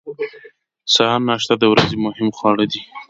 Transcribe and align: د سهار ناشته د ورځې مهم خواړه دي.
د 0.85 0.89
سهار 0.93 1.21
ناشته 1.29 1.53
د 1.57 1.63
ورځې 1.73 1.95
مهم 2.05 2.27
خواړه 2.37 2.65
دي. 2.71 2.81